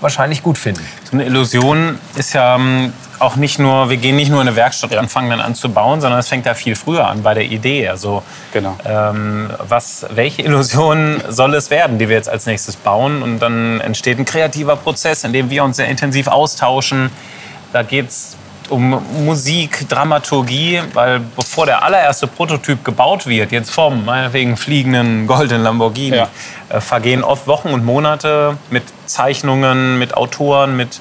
wahrscheinlich 0.00 0.42
gut 0.42 0.58
finden. 0.58 0.84
So 1.04 1.12
eine 1.12 1.24
Illusion 1.24 1.98
ist 2.16 2.32
ja 2.32 2.56
ähm, 2.56 2.92
auch 3.20 3.36
nicht 3.36 3.60
nur, 3.60 3.88
wir 3.88 3.96
gehen 3.98 4.16
nicht 4.16 4.30
nur 4.30 4.40
in 4.42 4.48
eine 4.48 4.56
Werkstatt 4.56 4.90
Ja. 4.90 4.98
und 4.98 5.08
fangen 5.08 5.30
dann 5.30 5.40
an 5.40 5.54
zu 5.54 5.68
bauen, 5.68 6.00
sondern 6.00 6.18
es 6.18 6.28
fängt 6.28 6.44
ja 6.44 6.54
viel 6.54 6.74
früher 6.74 7.06
an 7.06 7.22
bei 7.22 7.34
der 7.34 7.44
Idee. 7.44 7.88
Also 7.88 8.24
Genau. 8.52 8.76
ähm, 8.84 9.48
was, 9.60 10.04
welche 10.10 10.42
Illusion 10.42 11.22
soll 11.28 11.54
es 11.54 11.70
werden, 11.70 11.98
die 12.00 12.08
wir 12.08 12.16
jetzt 12.16 12.28
als 12.28 12.46
nächstes 12.46 12.74
bauen? 12.74 13.22
Und 13.22 13.38
dann 13.38 13.80
entsteht 13.80 14.18
ein 14.18 14.24
kreativer 14.24 14.74
Prozess, 14.74 15.22
in 15.22 15.32
dem 15.32 15.50
wir 15.50 15.62
uns 15.62 15.76
sehr 15.76 15.86
intensiv 15.86 16.26
austauschen. 16.26 17.10
Da 17.72 17.84
geht 17.84 18.08
es 18.08 18.36
um 18.72 19.00
Musik, 19.24 19.88
Dramaturgie, 19.88 20.80
weil 20.94 21.20
bevor 21.36 21.66
der 21.66 21.84
allererste 21.84 22.26
Prototyp 22.26 22.84
gebaut 22.84 23.26
wird, 23.26 23.52
jetzt 23.52 23.70
vom 23.70 24.04
meinetwegen 24.04 24.56
fliegenden 24.56 25.26
goldenen 25.26 25.62
Lamborghini, 25.62 26.16
Ja. 26.16 26.28
äh, 26.70 26.80
vergehen 26.80 27.22
oft 27.22 27.46
Wochen 27.46 27.68
und 27.68 27.84
Monate 27.84 28.56
mit 28.70 28.82
Zeichnungen, 29.06 29.98
mit 29.98 30.16
Autoren, 30.16 30.76
mit 30.76 31.00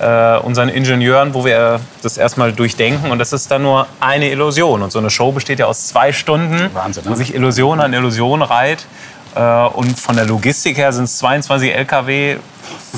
äh, 0.00 0.36
unseren 0.38 0.68
Ingenieuren, 0.68 1.34
wo 1.34 1.44
wir 1.44 1.80
das 2.02 2.16
erstmal 2.16 2.52
durchdenken. 2.52 3.10
Und 3.10 3.18
das 3.18 3.32
ist 3.32 3.50
dann 3.50 3.62
nur 3.62 3.86
eine 4.00 4.30
Illusion. 4.30 4.82
Und 4.82 4.92
so 4.92 4.98
eine 4.98 5.10
Show 5.10 5.32
besteht 5.32 5.58
ja 5.58 5.66
aus 5.66 5.88
zwei 5.88 6.12
Stunden, 6.12 6.70
Wahnsinn, 6.74 7.04
ne? 7.04 7.10
wo 7.10 7.14
sich 7.14 7.34
Illusion 7.34 7.80
an 7.80 7.92
Illusion 7.92 8.42
reiht. 8.42 8.86
Äh, 9.34 9.40
und 9.40 9.98
von 9.98 10.16
der 10.16 10.24
Logistik 10.26 10.76
her 10.76 10.92
sind 10.92 11.04
es 11.04 11.18
22 11.18 11.74
LKW 11.74 12.36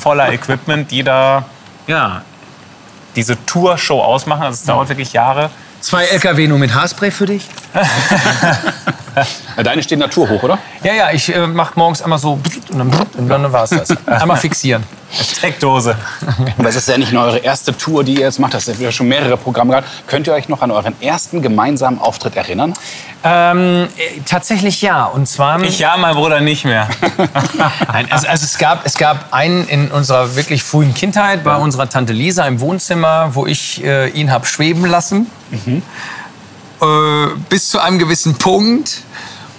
voller 0.01 0.33
Equipment, 0.33 0.91
die 0.91 1.03
da 1.03 1.45
ja, 1.87 2.23
diese 3.17 3.45
Tour-Show 3.47 4.01
ausmachen. 4.01 4.43
Also 4.43 4.55
es 4.61 4.65
dauert 4.65 4.89
wirklich 4.89 5.13
Jahre, 5.13 5.51
Zwei 5.83 6.05
LKW 6.05 6.47
nur 6.47 6.59
mit 6.59 6.73
Haarspray 6.73 7.11
für 7.11 7.27
dich? 7.27 7.45
Ja, 9.15 9.63
Deine 9.63 9.83
stehen 9.83 9.99
naturhoch, 9.99 10.43
oder? 10.43 10.59
Ja, 10.83 10.95
ja, 10.95 11.11
ich 11.13 11.35
äh, 11.35 11.47
mach 11.47 11.77
morgens 11.77 12.01
einmal 12.01 12.19
so 12.19 12.41
und 12.71 12.79
dann, 12.79 12.91
und 13.19 13.29
dann 13.29 13.53
war's 13.53 13.69
das. 13.69 13.91
Einmal 14.07 14.39
fixieren. 14.39 14.85
Steckdose. 15.13 15.97
Das 16.59 16.77
ist 16.77 16.89
ja 16.89 16.97
nicht 16.97 17.13
nur 17.13 17.23
eure 17.25 17.39
erste 17.39 17.77
Tour, 17.77 18.05
die 18.05 18.15
ihr 18.15 18.21
jetzt 18.21 18.39
macht, 18.39 18.55
das 18.55 18.65
sind 18.65 18.81
ja 18.81 18.91
schon 18.91 19.09
mehrere 19.09 19.37
Programme 19.37 19.71
gehabt. 19.71 19.89
Könnt 20.07 20.27
ihr 20.27 20.33
euch 20.33 20.49
noch 20.49 20.63
an 20.63 20.71
euren 20.71 21.01
ersten 21.01 21.43
gemeinsamen 21.43 21.99
Auftritt 21.99 22.37
erinnern? 22.37 22.75
Ähm, 23.25 23.89
äh, 23.97 24.21
tatsächlich 24.25 24.83
ja. 24.83 25.05
Und 25.05 25.27
zwar. 25.27 25.61
Ich 25.63 25.79
ja, 25.79 25.97
mein 25.97 26.15
Bruder 26.15 26.41
nicht 26.41 26.65
mehr. 26.65 26.89
Nein, 27.93 28.07
also, 28.11 28.27
also 28.27 28.45
es, 28.45 28.59
gab, 28.59 28.85
es 28.87 28.97
gab 28.97 29.33
einen 29.33 29.69
in 29.69 29.91
unserer 29.91 30.35
wirklich 30.35 30.63
frühen 30.63 30.95
Kindheit 30.95 31.45
bei 31.45 31.57
unserer 31.57 31.89
Tante 31.89 32.13
Lisa 32.13 32.47
im 32.47 32.61
Wohnzimmer, 32.61 33.35
wo 33.35 33.47
ich 33.47 33.85
äh, 33.85 34.09
ihn 34.09 34.33
hab 34.33 34.47
schweben 34.47 34.85
lassen. 34.87 35.31
Äh, 36.83 37.27
bis 37.49 37.69
zu 37.69 37.79
einem 37.79 37.99
gewissen 37.99 38.37
Punkt. 38.39 39.03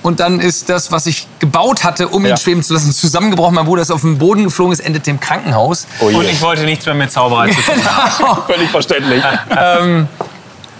Und 0.03 0.19
dann 0.19 0.39
ist 0.39 0.69
das, 0.69 0.91
was 0.91 1.05
ich 1.07 1.27
gebaut 1.39 1.83
hatte, 1.83 2.09
um 2.09 2.25
Ja. 2.25 2.31
ihn 2.31 2.37
schweben 2.37 2.61
zu 2.61 2.73
lassen, 2.73 2.91
zusammengebrochen. 2.91 3.55
Mein 3.55 3.65
Bruder 3.65 3.81
ist 3.81 3.89
auf 3.91 4.01
den 4.01 4.17
Boden 4.19 4.43
geflogen, 4.43 4.73
es 4.73 4.79
endete 4.79 5.09
im 5.09 5.19
Krankenhaus. 5.19 5.87
Oh. 5.99 6.05
Und 6.07 6.25
ich 6.25 6.41
wollte 6.41 6.63
nichts 6.63 6.85
mehr 6.85 6.93
mit 6.95 7.11
Zauberei 7.11 7.49
zu 7.51 7.61
tun 7.61 7.83
haben. 7.85 8.41
Völlig 8.47 8.69
verständlich. 8.69 9.23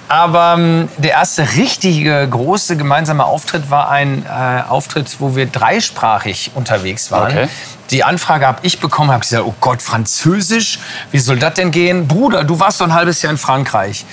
Aber 0.10 0.56
ähm, 0.58 0.89
der 0.98 1.12
erste 1.12 1.56
richtige 1.56 2.27
große 2.30 2.77
gemeinsame 2.77 3.25
Auftritt 3.25 3.72
war 3.72 3.89
ein 3.89 4.25
äh, 4.25 4.62
Auftritt, 4.70 5.15
wo 5.20 5.36
wir 5.36 5.48
dreisprachig 5.48 6.51
unterwegs 6.53 7.10
waren. 7.10 7.32
Okay. 7.32 7.48
Die 7.92 8.04
Anfrage 8.04 8.48
habe 8.48 8.60
ich 8.63 8.80
bekommen, 8.80 9.12
habe 9.12 9.20
gesagt, 9.20 9.44
oh 9.46 9.54
Gott, 9.60 9.82
Französisch, 9.82 10.80
wie 11.12 11.20
soll 11.20 11.38
das 11.38 11.56
denn 11.56 11.70
gehen? 11.70 12.08
Bruder, 12.08 12.44
du 12.44 12.60
warst 12.60 12.80
doch 12.82 12.86
ein 12.86 12.94
halbes 12.94 13.22
Jahr 13.22 13.32
in 13.32 13.38
Frankreich. 13.38 14.06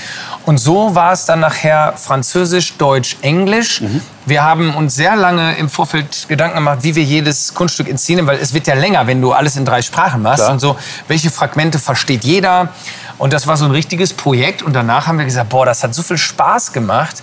Und 0.44 0.58
so 0.58 0.94
war 0.94 1.12
es 1.12 1.24
dann 1.24 1.40
nachher 1.40 1.94
Französisch, 1.96 2.76
Deutsch, 2.76 3.16
Englisch. 3.22 3.82
Wir 4.26 4.42
haben 4.42 4.74
uns 4.74 4.96
sehr 4.96 5.16
lange 5.16 5.56
im 5.56 5.68
Vorfeld 5.68 6.26
Gedanken 6.28 6.56
gemacht, 6.56 6.78
wie 6.82 6.94
wir 6.94 7.04
jedes 7.04 7.54
Kunststück 7.54 7.86
inszenieren, 7.88 8.26
weil 8.26 8.38
es 8.38 8.52
wird 8.52 8.66
ja 8.66 8.74
länger, 8.74 9.06
wenn 9.06 9.22
du 9.22 9.32
alles 9.32 9.56
in 9.56 9.64
drei 9.64 9.82
Sprachen 9.82 10.22
machst. 10.22 10.40
Klar. 10.40 10.52
Und 10.52 10.58
so, 10.58 10.76
welche 11.08 11.30
Fragmente 11.30 11.78
versteht 11.78 12.24
jeder? 12.24 12.70
Und 13.18 13.32
das 13.32 13.46
war 13.46 13.56
so 13.56 13.66
ein 13.66 13.70
richtiges 13.70 14.12
Projekt. 14.12 14.62
Und 14.62 14.72
danach 14.72 15.06
haben 15.06 15.18
wir 15.18 15.24
gesagt, 15.24 15.48
boah, 15.48 15.64
das 15.64 15.82
hat 15.84 15.94
so 15.94 16.02
viel 16.02 16.18
Spaß 16.18 16.72
gemacht. 16.72 17.22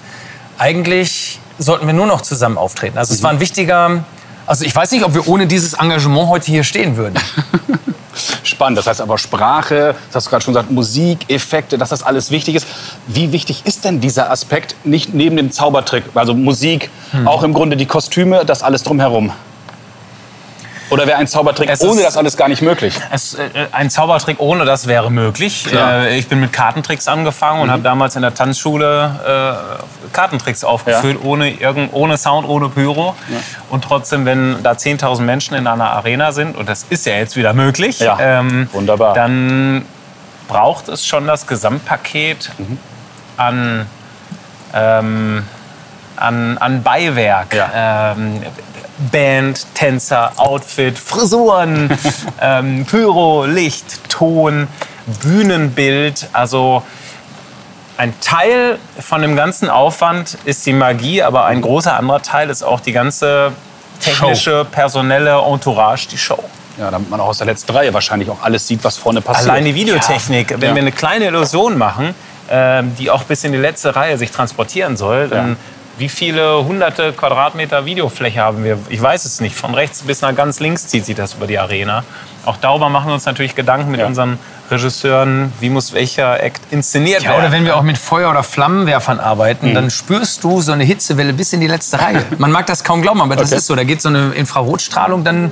Eigentlich 0.57 1.39
sollten 1.59 1.85
wir 1.85 1.93
nur 1.93 2.07
noch 2.07 2.21
zusammen 2.21 2.57
auftreten. 2.57 2.97
Also 2.97 3.13
es 3.13 3.21
war 3.21 3.31
ein 3.31 3.41
wichtiger... 3.41 4.03
Also 4.47 4.65
ich 4.65 4.75
weiß 4.75 4.91
nicht, 4.91 5.03
ob 5.03 5.13
wir 5.13 5.27
ohne 5.27 5.45
dieses 5.45 5.73
Engagement 5.73 6.29
heute 6.29 6.45
hier 6.47 6.63
stehen 6.63 6.95
würden. 6.97 7.19
Spannend. 8.43 8.77
Das 8.79 8.87
heißt 8.87 9.01
aber 9.01 9.17
Sprache, 9.17 9.93
das 10.07 10.15
hast 10.15 10.25
du 10.27 10.29
gerade 10.31 10.43
schon 10.43 10.53
gesagt, 10.53 10.71
Musik, 10.71 11.29
Effekte, 11.29 11.77
dass 11.77 11.89
das 11.89 12.01
alles 12.01 12.31
wichtig 12.31 12.55
ist. 12.55 12.65
Wie 13.05 13.31
wichtig 13.31 13.63
ist 13.65 13.83
denn 13.85 13.99
dieser 13.99 14.31
Aspekt 14.31 14.75
nicht 14.85 15.13
neben 15.13 15.35
dem 15.37 15.51
Zaubertrick, 15.51 16.03
also 16.15 16.33
Musik, 16.33 16.89
Hm. 17.11 17.27
auch 17.27 17.43
im 17.43 17.53
Grunde 17.53 17.77
die 17.77 17.85
Kostüme, 17.85 18.43
das 18.45 18.63
alles 18.63 18.83
drumherum? 18.83 19.31
Oder 20.89 21.05
wäre 21.07 21.17
ein 21.17 21.27
Zaubertrick 21.27 21.69
Es 21.69 21.81
ohne 21.81 21.99
ist- 21.99 22.05
das 22.05 22.17
alles 22.17 22.37
gar 22.37 22.47
nicht 22.47 22.61
möglich? 22.61 22.93
Es, 23.11 23.33
äh, 23.33 23.49
ein 23.71 23.89
Zaubertrick 23.89 24.39
ohne 24.39 24.63
das 24.65 24.87
wäre 24.87 25.11
möglich. 25.11 25.67
Äh, 25.73 26.17
ich 26.17 26.27
bin 26.27 26.39
mit 26.39 26.53
Kartentricks 26.53 27.07
angefangen 27.07 27.61
und 27.61 27.71
habe 27.71 27.83
damals 27.83 28.15
in 28.15 28.21
der 28.21 28.33
Tanzschule 28.33 29.79
äh, 30.07 30.07
Kartentricks 30.13 30.63
aufgeführt, 30.63 31.19
ohne, 31.23 31.49
irgend, 31.51 31.89
ohne 31.93 32.17
Sound, 32.17 32.47
ohne 32.47 32.69
Pyro. 32.69 33.15
Und 33.69 33.83
trotzdem, 33.83 34.25
wenn 34.25 34.63
da 34.63 34.71
10.000 34.71 35.21
Menschen 35.25 35.55
in 35.55 35.67
einer 35.67 35.91
Arena 35.91 36.31
sind, 36.31 36.55
und 36.55 36.69
das 36.69 36.85
ist 36.89 37.05
ja 37.05 37.13
jetzt 37.15 37.35
wieder 37.35 37.53
möglich, 37.53 37.99
Ja, 37.99 38.17
ähm, 38.19 38.69
wunderbar. 38.71 39.13
dann 39.13 39.83
braucht 40.47 40.87
es 40.87 41.05
schon 41.05 41.27
das 41.27 41.45
Gesamtpaket 41.47 42.51
an, 43.35 43.85
ähm, 44.73 45.43
an, 46.15 46.57
an 46.57 46.83
Beiwerk. 46.83 47.47
Ähm, 47.75 48.41
Band, 49.11 49.65
Tänzer, 49.75 50.31
Outfit, 50.37 50.97
Frisuren, 50.97 51.89
ähm, 52.41 52.85
Pyro, 52.85 53.45
Licht, 53.45 54.09
Ton, 54.09 54.67
Bühnenbild. 55.21 56.27
Also 56.33 56.83
ein 57.97 58.13
Teil 58.21 58.77
von 58.99 59.21
dem 59.21 59.35
ganzen 59.35 59.69
Aufwand 59.69 60.37
ist 60.45 60.65
die 60.65 60.73
Magie, 60.73 61.21
aber 61.23 61.45
ein 61.45 61.61
großer 61.61 61.95
anderer 61.97 62.21
Teil 62.21 62.49
ist 62.49 62.63
auch 62.63 62.79
die 62.79 62.91
ganze 62.91 63.51
technische, 63.99 64.65
personelle 64.65 65.39
Entourage, 65.41 66.07
die 66.11 66.17
Show. 66.17 66.43
Ja, 66.77 66.91
damit 66.91 67.09
man 67.09 67.19
auch 67.19 67.29
aus 67.29 67.39
der 67.39 67.47
letzten 67.47 67.71
Reihe 67.71 67.91
wahrscheinlich 67.93 68.29
auch 68.29 68.43
alles 68.43 68.67
sieht, 68.67 68.83
was 68.83 68.97
vorne 68.97 69.21
passiert. 69.21 69.49
Allein 69.49 69.65
die 69.65 69.73
Videotechnik, 69.73 70.51
wenn 70.51 70.69
Ja. 70.69 70.75
wir 70.75 70.81
eine 70.81 70.91
kleine 70.91 71.25
Illusion 71.25 71.75
machen, 71.77 72.13
ähm, 72.51 72.95
die 72.99 73.09
auch 73.09 73.23
bis 73.23 73.43
in 73.43 73.51
die 73.51 73.57
letzte 73.57 73.95
Reihe 73.95 74.17
sich 74.19 74.29
transportieren 74.31 74.95
soll, 74.95 75.27
dann 75.27 75.49
Ja. 75.51 75.55
Wie 75.97 76.09
viele 76.09 76.63
hunderte 76.63 77.11
Quadratmeter 77.13 77.85
Videofläche 77.85 78.39
haben 78.41 78.63
wir? 78.63 78.77
Ich 78.89 79.01
weiß 79.01 79.25
es 79.25 79.41
nicht. 79.41 79.55
Von 79.55 79.73
rechts 79.73 80.01
bis 80.03 80.21
nach 80.21 80.35
ganz 80.35 80.59
links 80.59 80.87
zieht 80.87 81.05
sich 81.05 81.15
das 81.15 81.33
über 81.35 81.47
die 81.47 81.57
Arena. 81.57 82.03
Auch 82.45 82.57
darüber 82.57 82.89
machen 82.89 83.07
wir 83.07 83.13
uns 83.13 83.25
natürlich 83.25 83.55
Gedanken 83.55 83.91
mit 83.91 83.99
Ja. 83.99 84.05
unseren 84.05 84.39
Regisseuren, 84.69 85.51
wie 85.59 85.69
muss 85.69 85.93
welcher 85.93 86.41
Act 86.43 86.61
inszeniert 86.71 87.23
Ja, 87.23 87.29
werden. 87.31 87.41
oder 87.41 87.51
wenn 87.51 87.65
wir 87.65 87.75
auch 87.77 87.81
mit 87.83 87.97
Feuer- 87.97 88.29
oder 88.29 88.43
Flammenwerfern 88.43 89.19
arbeiten, 89.19 89.73
dann 89.73 89.89
spürst 89.89 90.43
du 90.43 90.61
so 90.61 90.71
eine 90.71 90.83
Hitzewelle 90.83 91.33
bis 91.33 91.53
in 91.53 91.61
die 91.61 91.67
letzte 91.67 91.99
Reihe. 91.99 92.23
Man 92.37 92.51
mag 92.51 92.65
das 92.67 92.83
kaum 92.83 93.01
glauben, 93.01 93.21
aber 93.21 93.35
das 93.35 93.49
Okay. 93.49 93.57
ist 93.57 93.67
so. 93.67 93.75
Da 93.75 93.83
geht 93.83 94.01
so 94.01 94.09
eine 94.09 94.33
Infrarotstrahlung 94.33 95.23
dann 95.23 95.51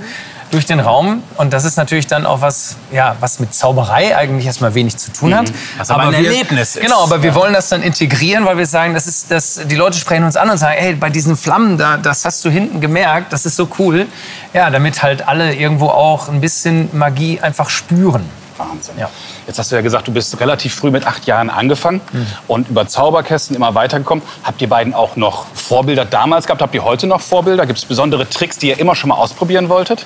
durch 0.51 0.65
den 0.65 0.79
Raum. 0.79 1.23
Und 1.37 1.53
das 1.53 1.65
ist 1.65 1.75
natürlich 1.75 2.07
dann 2.07 2.25
auch 2.25 2.41
was, 2.41 2.75
ja, 2.91 3.15
was 3.19 3.39
mit 3.39 3.53
Zauberei 3.53 4.15
eigentlich 4.15 4.45
erstmal 4.45 4.73
wenig 4.75 4.97
zu 4.97 5.11
tun 5.11 5.35
hat. 5.35 5.51
Was 5.77 5.89
aber 5.89 6.03
ein 6.03 6.11
wir, 6.11 6.17
Erlebnis 6.29 6.75
ist. 6.75 6.81
Genau, 6.83 7.03
aber 7.03 7.21
wir 7.23 7.33
wollen 7.35 7.53
das 7.53 7.69
dann 7.69 7.81
integrieren, 7.81 8.45
weil 8.45 8.57
wir 8.57 8.65
sagen, 8.65 8.93
das 8.93 9.07
ist, 9.07 9.31
das, 9.31 9.61
die 9.65 9.75
Leute 9.75 9.97
sprechen 9.97 10.23
uns 10.23 10.37
an 10.37 10.49
und 10.49 10.57
sagen, 10.57 10.75
hey, 10.77 10.93
bei 10.95 11.09
diesen 11.09 11.35
Flammen, 11.35 11.77
da, 11.77 11.97
das 11.97 12.25
hast 12.25 12.45
du 12.45 12.49
hinten 12.49 12.79
gemerkt, 12.81 13.33
das 13.33 13.45
ist 13.45 13.55
so 13.55 13.67
cool. 13.79 14.05
Ja, 14.53 14.69
damit 14.69 15.03
halt 15.03 15.27
alle 15.27 15.53
irgendwo 15.53 15.87
auch 15.87 16.29
ein 16.29 16.41
bisschen 16.41 16.89
Magie 16.93 17.39
einfach 17.41 17.69
spüren. 17.69 18.23
Wahnsinn. 18.57 18.95
Ja. 18.97 19.09
Jetzt 19.47 19.59
hast 19.59 19.71
du 19.71 19.75
ja 19.75 19.81
gesagt, 19.81 20.07
du 20.07 20.13
bist 20.13 20.39
relativ 20.39 20.73
früh 20.73 20.89
mit 20.89 21.05
acht 21.05 21.25
Jahren 21.25 21.49
angefangen 21.49 21.99
Mhm. 22.13 22.27
und 22.47 22.69
über 22.69 22.87
Zauberkästen 22.87 23.53
immer 23.53 23.75
weitergekommen. 23.75 24.23
Habt 24.43 24.61
ihr 24.61 24.69
beiden 24.69 24.93
auch 24.93 25.17
noch 25.17 25.47
Vorbilder 25.53 26.05
damals 26.05 26.45
gehabt? 26.45 26.61
Habt 26.61 26.73
ihr 26.73 26.85
heute 26.85 27.05
noch 27.05 27.19
Vorbilder? 27.19 27.65
Gibt 27.65 27.79
es 27.79 27.83
besondere 27.85 28.29
Tricks, 28.29 28.57
die 28.57 28.69
ihr 28.69 28.79
immer 28.79 28.95
schon 28.95 29.09
mal 29.09 29.15
ausprobieren 29.15 29.67
wolltet? 29.67 30.05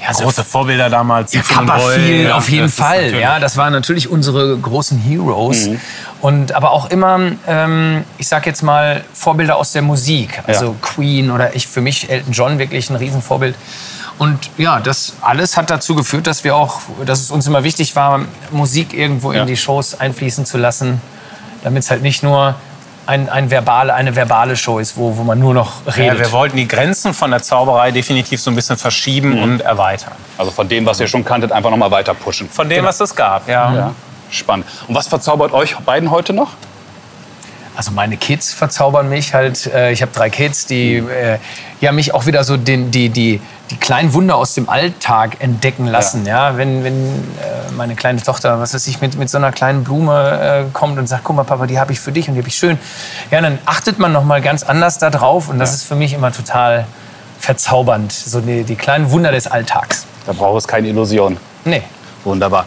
Ja, 0.00 0.12
große 0.12 0.44
Vorbilder 0.44 0.90
damals. 0.90 1.32
Ja, 1.32 1.42
Copperfield, 1.42 2.28
ja, 2.28 2.36
auf 2.36 2.48
jeden 2.48 2.68
Fall. 2.68 3.02
natürlich- 3.04 3.20
Ja, 3.20 3.38
das 3.40 3.56
waren 3.56 3.72
natürlich 3.72 4.08
unsere 4.10 4.56
großen 4.58 4.98
Heroes. 4.98 5.68
Mhm. 5.68 5.80
Und 6.20 6.52
aber 6.52 6.70
auch 6.72 6.90
immer, 6.90 7.18
ähm, 7.46 8.04
ich 8.18 8.28
sag 8.28 8.46
jetzt 8.46 8.62
mal, 8.62 9.04
Vorbilder 9.12 9.56
aus 9.56 9.72
der 9.72 9.82
Musik. 9.82 10.42
Also 10.46 10.66
Ja. 10.66 10.74
Queen 10.80 11.30
oder 11.30 11.54
ich, 11.56 11.66
für 11.66 11.80
mich 11.80 12.10
Elton 12.10 12.32
John 12.32 12.58
wirklich 12.58 12.90
ein 12.90 12.96
Riesenvorbild. 12.96 13.54
Und 14.18 14.50
ja, 14.58 14.78
das 14.80 15.14
alles 15.22 15.56
hat 15.56 15.70
dazu 15.70 15.94
geführt, 15.96 16.26
dass 16.26 16.44
wir 16.44 16.54
auch, 16.54 16.80
dass 17.04 17.20
es 17.20 17.30
uns 17.30 17.46
immer 17.46 17.64
wichtig 17.64 17.96
war, 17.96 18.20
Musik 18.52 18.94
irgendwo 18.94 19.32
Ja. 19.32 19.40
in 19.42 19.46
die 19.48 19.56
Shows 19.56 19.98
einfließen 19.98 20.46
zu 20.46 20.56
lassen, 20.56 21.00
damit 21.64 21.82
es 21.82 21.90
halt 21.90 22.02
nicht 22.02 22.22
nur 22.22 22.54
ein, 23.06 23.28
ein 23.28 23.50
verbale, 23.50 23.92
eine 23.94 24.14
verbale 24.16 24.56
Show 24.56 24.78
ist, 24.78 24.96
wo, 24.96 25.16
wo 25.16 25.22
man 25.24 25.38
nur 25.38 25.54
noch 25.54 25.72
Ja, 25.86 25.92
redet. 25.92 26.18
wir 26.20 26.32
wollten 26.32 26.56
die 26.56 26.66
Grenzen 26.68 27.12
von 27.14 27.30
der 27.30 27.42
Zauberei 27.42 27.90
definitiv 27.90 28.40
so 28.40 28.50
ein 28.50 28.54
bisschen 28.56 28.76
verschieben 28.76 29.42
und 29.42 29.60
erweitern. 29.60 30.12
Also 30.38 30.50
von 30.50 30.68
dem, 30.68 30.86
was 30.86 31.00
ihr 31.00 31.06
schon 31.08 31.24
kanntet, 31.24 31.52
einfach 31.52 31.70
noch 31.70 31.76
mal 31.76 31.90
weiter 31.90 32.14
pushen. 32.14 32.48
Von 32.48 32.68
dem, 32.68 32.84
was 32.84 33.00
es 33.00 33.14
gab, 33.14 33.48
ja. 33.48 33.74
Ja, 33.74 33.90
spannend. 34.30 34.66
Und 34.88 34.94
was 34.94 35.06
verzaubert 35.06 35.52
euch 35.52 35.76
beiden 35.84 36.10
heute 36.10 36.32
noch? 36.32 36.50
Also 37.76 37.90
meine 37.90 38.16
Kids 38.16 38.52
verzaubern 38.52 39.08
mich 39.08 39.34
halt. 39.34 39.66
Äh, 39.66 39.92
ich 39.92 40.02
habe 40.02 40.12
drei 40.14 40.30
Kids, 40.30 40.66
die 40.66 40.96
äh, 40.96 41.38
ja 41.80 41.92
mich 41.92 42.14
auch 42.14 42.26
wieder 42.26 42.44
so 42.44 42.56
den, 42.56 42.90
die, 42.90 43.08
die, 43.08 43.40
die 43.70 43.76
kleinen 43.76 44.12
Wunder 44.14 44.36
aus 44.36 44.54
dem 44.54 44.68
Alltag 44.68 45.36
entdecken 45.40 45.86
lassen. 45.86 46.24
Ja. 46.24 46.56
Wenn, 46.56 46.84
wenn 46.84 46.94
äh, 46.94 47.72
meine 47.76 47.96
kleine 47.96 48.22
Tochter, 48.22 48.60
was 48.60 48.74
weiß 48.74 48.86
ich, 48.86 49.00
mit, 49.00 49.16
mit 49.16 49.28
so 49.28 49.38
einer 49.38 49.50
kleinen 49.50 49.82
Blume 49.82 50.66
kommt 50.72 50.98
und 50.98 51.08
sagt, 51.08 51.24
guck 51.24 51.36
mal 51.36 51.44
Papa, 51.44 51.66
die 51.66 51.78
habe 51.78 51.92
ich 51.92 52.00
für 52.00 52.12
dich 52.12 52.28
und 52.28 52.34
die 52.34 52.40
habe 52.40 52.48
ich 52.48 52.56
schön. 52.56 52.78
Ja, 53.30 53.40
dann 53.40 53.58
achtet 53.66 53.98
man 53.98 54.12
noch 54.12 54.24
mal 54.24 54.40
ganz 54.40 54.62
anders 54.62 54.98
da 54.98 55.10
drauf 55.10 55.48
und 55.48 55.58
das 55.58 55.74
ist 55.74 55.82
für 55.84 55.96
mich 55.96 56.12
immer 56.12 56.32
total 56.32 56.86
verzaubernd. 57.40 58.12
So 58.12 58.40
die, 58.40 58.64
die 58.64 58.76
kleinen 58.76 59.10
Wunder 59.10 59.32
des 59.32 59.46
Alltags. 59.46 60.06
Da 60.26 60.32
braucht 60.32 60.58
es 60.58 60.68
keine 60.68 60.88
Illusion. 60.88 61.36
Nee. 61.64 61.82
Wunderbar. 62.24 62.66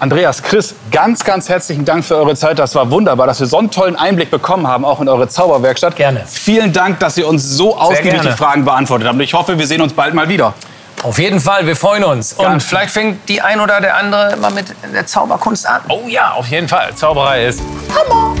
Andreas, 0.00 0.42
Chris, 0.42 0.74
ganz, 0.90 1.22
ganz 1.22 1.50
herzlichen 1.50 1.84
Dank 1.84 2.02
für 2.06 2.16
eure 2.16 2.34
Zeit. 2.34 2.58
Das 2.58 2.74
war 2.74 2.90
wunderbar, 2.90 3.26
dass 3.26 3.38
wir 3.38 3.46
so 3.46 3.58
einen 3.58 3.70
tollen 3.70 3.96
Einblick 3.96 4.30
bekommen 4.30 4.66
haben, 4.66 4.82
auch 4.86 4.98
in 5.02 5.08
eure 5.10 5.28
Zauberwerkstatt. 5.28 5.94
Gerne. 5.94 6.24
Vielen 6.26 6.72
Dank, 6.72 6.98
dass 7.00 7.18
ihr 7.18 7.28
uns 7.28 7.44
so 7.44 7.76
ausgiebig 7.76 8.22
die. 8.22 8.30
Fragen 8.30 8.64
beantwortet 8.64 9.06
habt. 9.06 9.20
Ich 9.20 9.34
hoffe, 9.34 9.58
wir 9.58 9.66
sehen 9.66 9.82
uns 9.82 9.92
bald 9.92 10.14
mal 10.14 10.26
wieder. 10.26 10.54
Auf 11.02 11.18
jeden 11.18 11.38
Fall, 11.38 11.66
wir 11.66 11.76
freuen 11.76 12.04
uns. 12.04 12.32
Und 12.32 12.44
Ganz- 12.44 12.64
vielleicht 12.64 12.92
fängt 12.92 13.28
die 13.28 13.42
ein 13.42 13.60
oder 13.60 13.80
der 13.82 13.94
andere 13.96 14.36
mal 14.38 14.50
mit 14.50 14.66
der 14.90 15.06
Zauberkunst 15.06 15.66
an. 15.66 15.82
Oh 15.88 16.08
ja, 16.08 16.32
auf 16.32 16.46
jeden 16.46 16.68
Fall. 16.68 16.94
Zauberei 16.94 17.46
ist 17.46 17.60
Wow, 17.60 18.34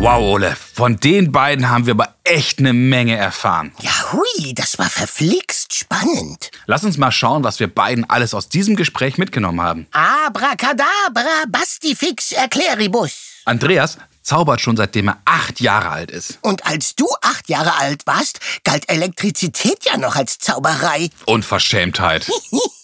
Wow, 0.00 0.20
Ole, 0.20 0.54
von 0.54 1.00
den 1.00 1.32
beiden 1.32 1.68
haben 1.68 1.86
wir 1.86 1.94
aber 1.94 2.14
echt 2.22 2.60
eine 2.60 2.72
Menge 2.72 3.16
erfahren. 3.16 3.72
Ja, 3.80 3.90
hui, 4.12 4.54
das 4.54 4.78
war 4.78 4.88
verflixt 4.88 5.74
spannend. 5.74 6.52
Lass 6.66 6.84
uns 6.84 6.98
mal 6.98 7.10
schauen, 7.10 7.42
was 7.42 7.58
wir 7.58 7.66
beiden 7.66 8.08
alles 8.08 8.32
aus 8.32 8.48
diesem 8.48 8.76
Gespräch 8.76 9.18
mitgenommen 9.18 9.60
haben. 9.60 9.88
Abracadabra, 9.90 11.46
Bastifix, 11.48 12.30
Erkläribus. 12.30 13.10
Andreas 13.44 13.98
zaubert 14.22 14.60
schon 14.60 14.76
seitdem 14.76 15.08
er 15.08 15.18
acht 15.24 15.60
Jahre 15.60 15.88
alt 15.88 16.12
ist. 16.12 16.38
Und 16.42 16.64
als 16.64 16.94
du 16.94 17.08
acht 17.20 17.48
Jahre 17.48 17.74
alt 17.78 18.06
warst, 18.06 18.38
galt 18.62 18.88
Elektrizität 18.88 19.84
ja 19.84 19.96
noch 19.96 20.14
als 20.14 20.38
Zauberei. 20.38 21.10
Unverschämtheit. 21.26 22.30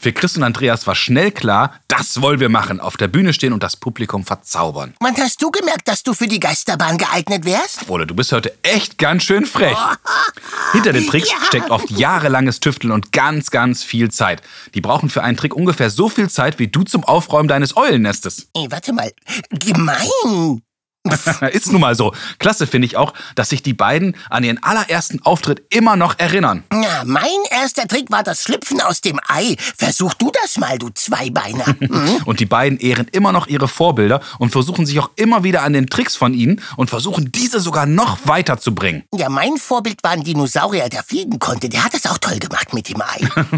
Für 0.00 0.12
Chris 0.12 0.36
und 0.36 0.44
Andreas 0.44 0.86
war 0.86 0.94
schnell 0.94 1.32
klar, 1.32 1.74
das 1.88 2.22
wollen 2.22 2.38
wir 2.38 2.48
machen. 2.48 2.78
Auf 2.78 2.96
der 2.96 3.08
Bühne 3.08 3.32
stehen 3.32 3.52
und 3.52 3.64
das 3.64 3.74
Publikum 3.74 4.24
verzaubern. 4.24 4.94
Wann 5.00 5.16
hast 5.16 5.42
du 5.42 5.50
gemerkt, 5.50 5.88
dass 5.88 6.04
du 6.04 6.14
für 6.14 6.28
die 6.28 6.38
Geisterbahn 6.38 6.98
geeignet 6.98 7.44
wärst? 7.44 7.88
Ole, 7.90 8.06
du 8.06 8.14
bist 8.14 8.30
heute 8.30 8.56
echt 8.62 8.98
ganz 8.98 9.24
schön 9.24 9.44
frech. 9.44 9.76
Hinter 10.72 10.92
den 10.92 11.04
Tricks 11.04 11.30
Ja. 11.30 11.44
steckt 11.44 11.70
oft 11.70 11.90
jahrelanges 11.90 12.60
Tüfteln 12.60 12.92
und 12.92 13.10
ganz, 13.10 13.50
ganz 13.50 13.82
viel 13.82 14.08
Zeit. 14.12 14.40
Die 14.74 14.80
brauchen 14.80 15.10
für 15.10 15.24
einen 15.24 15.36
Trick 15.36 15.52
ungefähr 15.56 15.90
so 15.90 16.08
viel 16.08 16.30
Zeit 16.30 16.60
wie 16.60 16.68
du 16.68 16.84
zum 16.84 17.02
Aufräumen 17.02 17.48
deines 17.48 17.76
Eulennestes. 17.76 18.46
Ey, 18.54 18.68
warte 18.70 18.92
mal. 18.92 19.10
Gemein. 19.50 20.62
Ist 21.52 21.72
nun 21.72 21.80
mal 21.80 21.94
so. 21.94 22.12
Klasse 22.38 22.66
finde 22.66 22.86
ich 22.86 22.96
auch, 22.96 23.14
dass 23.34 23.50
sich 23.50 23.62
die 23.62 23.74
beiden 23.74 24.16
an 24.30 24.44
ihren 24.44 24.62
allerersten 24.62 25.22
Auftritt 25.22 25.62
immer 25.70 25.96
noch 25.96 26.18
erinnern. 26.18 26.64
Na, 26.70 27.04
mein 27.04 27.28
erster 27.50 27.86
Trick 27.86 28.10
war 28.10 28.22
das 28.22 28.42
Schlüpfen 28.42 28.80
aus 28.80 29.00
dem 29.00 29.18
Ei. 29.28 29.56
Versuch 29.76 30.14
du 30.14 30.30
das 30.42 30.58
mal, 30.58 30.78
du 30.78 30.90
Zweibeiner. 30.90 31.66
Hm? 31.88 32.22
Und 32.26 32.40
die 32.40 32.46
beiden 32.46 32.78
ehren 32.78 33.06
immer 33.12 33.32
noch 33.32 33.46
ihre 33.46 33.66
Vorbilder 33.66 34.20
und 34.38 34.50
versuchen 34.50 34.84
sich 34.84 34.98
auch 34.98 35.10
immer 35.16 35.42
wieder 35.42 35.62
an 35.62 35.72
den 35.72 35.86
Tricks 35.86 36.16
von 36.16 36.34
ihnen 36.34 36.60
und 36.76 36.90
versuchen 36.90 37.32
diese 37.32 37.60
sogar 37.60 37.86
noch 37.86 38.18
weiterzubringen. 38.24 39.04
Ja, 39.14 39.28
mein 39.30 39.56
Vorbild 39.56 40.02
war 40.02 40.10
ein 40.10 40.22
Dinosaurier, 40.22 40.88
der 40.88 41.02
fliegen 41.02 41.38
konnte. 41.38 41.68
Der 41.68 41.84
hat 41.84 41.94
das 41.94 42.04
auch 42.06 42.18
toll 42.18 42.38
gemacht 42.38 42.74
mit 42.74 42.88
dem 42.88 43.00
Ei. 43.00 43.20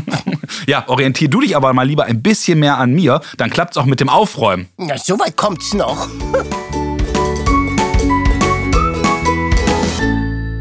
Ja, 0.67 0.89
orientier 0.89 1.29
du 1.29 1.41
dich 1.41 1.57
aber 1.57 1.73
mal 1.73 1.87
lieber 1.87 2.05
ein 2.05 2.23
bisschen 2.23 2.61
mehr 2.61 2.79
an 2.79 2.93
mir, 2.93 3.21
dann 3.37 3.51
klappt's 3.51 3.77
auch 3.77 3.87
mit 3.87 4.01
dem 4.01 4.09
Aufräumen. 4.09 4.69
Na, 4.77 4.97
so 4.99 5.19
weit 5.19 5.37
kommt's 5.37 5.75
noch. 5.75 6.09